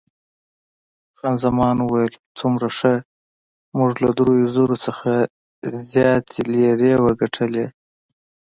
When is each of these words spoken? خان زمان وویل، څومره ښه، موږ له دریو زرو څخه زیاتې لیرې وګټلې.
خان 1.17 1.35
زمان 1.45 1.75
وویل، 1.79 2.13
څومره 2.37 2.67
ښه، 2.77 2.93
موږ 3.77 3.91
له 4.03 4.09
دریو 4.17 4.47
زرو 4.55 4.77
څخه 4.85 5.11
زیاتې 5.91 6.39
لیرې 6.53 6.93
وګټلې. 7.05 7.65